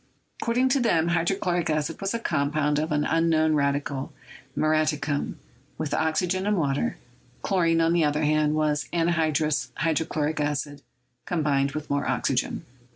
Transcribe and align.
According 0.41 0.69
to 0.69 0.79
them, 0.79 1.09
hydrochloric 1.09 1.69
acid 1.69 2.01
was 2.01 2.11
a 2.15 2.17
compound 2.17 2.79
of 2.79 2.91
an 2.91 3.05
unknown 3.05 3.53
radical, 3.53 4.11
"muriaticum," 4.57 5.35
with 5.77 5.93
oxygen 5.93 6.47
and 6.47 6.57
water; 6.57 6.97
chlorine, 7.43 7.81
on 7.81 7.93
the 7.93 8.03
other 8.03 8.23
hand, 8.23 8.55
was 8.55 8.89
anhydrous 8.91 9.69
hydro 9.75 10.07
chloric 10.07 10.39
acid 10.39 10.81
combined 11.27 11.73
with 11.73 11.91
more 11.91 12.07
oxygen. 12.09 12.65